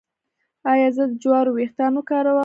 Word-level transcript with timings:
ایا 0.71 0.87
زه 0.95 1.03
د 1.09 1.13
جوارو 1.21 1.51
ويښتان 1.53 1.91
وکاروم؟ 1.95 2.39